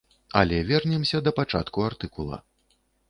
[0.39, 2.37] Але вернемся да пачатку артыкула.